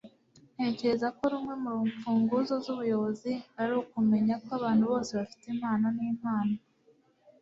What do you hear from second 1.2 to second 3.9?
rumwe mu mfunguzo z'ubuyobozi ari